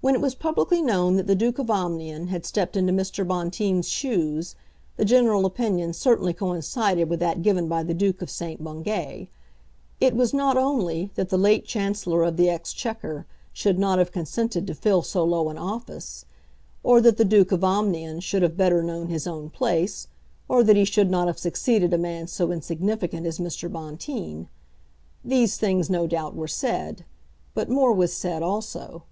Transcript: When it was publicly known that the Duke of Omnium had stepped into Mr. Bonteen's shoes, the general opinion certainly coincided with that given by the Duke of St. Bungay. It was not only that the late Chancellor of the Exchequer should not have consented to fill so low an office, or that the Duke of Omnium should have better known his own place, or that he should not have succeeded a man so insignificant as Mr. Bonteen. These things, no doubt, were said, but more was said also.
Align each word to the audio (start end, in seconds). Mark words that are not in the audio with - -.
When 0.00 0.14
it 0.14 0.20
was 0.20 0.34
publicly 0.34 0.82
known 0.82 1.16
that 1.16 1.26
the 1.26 1.34
Duke 1.34 1.58
of 1.58 1.70
Omnium 1.70 2.26
had 2.26 2.44
stepped 2.44 2.76
into 2.76 2.92
Mr. 2.92 3.26
Bonteen's 3.26 3.88
shoes, 3.88 4.54
the 4.98 5.04
general 5.06 5.46
opinion 5.46 5.94
certainly 5.94 6.34
coincided 6.34 7.08
with 7.08 7.20
that 7.20 7.40
given 7.40 7.68
by 7.68 7.84
the 7.84 7.94
Duke 7.94 8.20
of 8.20 8.28
St. 8.28 8.62
Bungay. 8.62 9.30
It 10.02 10.14
was 10.14 10.34
not 10.34 10.58
only 10.58 11.10
that 11.14 11.30
the 11.30 11.38
late 11.38 11.64
Chancellor 11.64 12.22
of 12.22 12.36
the 12.36 12.50
Exchequer 12.50 13.24
should 13.54 13.78
not 13.78 13.98
have 13.98 14.12
consented 14.12 14.66
to 14.66 14.74
fill 14.74 15.00
so 15.00 15.24
low 15.24 15.48
an 15.48 15.56
office, 15.56 16.26
or 16.82 17.00
that 17.00 17.16
the 17.16 17.24
Duke 17.24 17.50
of 17.50 17.64
Omnium 17.64 18.20
should 18.20 18.42
have 18.42 18.58
better 18.58 18.82
known 18.82 19.06
his 19.08 19.26
own 19.26 19.48
place, 19.48 20.08
or 20.50 20.62
that 20.64 20.76
he 20.76 20.84
should 20.84 21.10
not 21.10 21.28
have 21.28 21.38
succeeded 21.38 21.94
a 21.94 21.96
man 21.98 22.26
so 22.26 22.52
insignificant 22.52 23.24
as 23.24 23.38
Mr. 23.38 23.72
Bonteen. 23.72 24.48
These 25.24 25.56
things, 25.56 25.88
no 25.88 26.06
doubt, 26.06 26.36
were 26.36 26.46
said, 26.46 27.06
but 27.54 27.70
more 27.70 27.94
was 27.94 28.12
said 28.12 28.42
also. 28.42 29.04